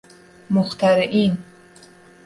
مخترعین 0.49 1.37